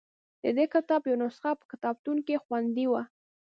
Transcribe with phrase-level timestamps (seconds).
[0.43, 3.01] د دې کتاب یوه نسخه په کتابتون کې خوندي وه.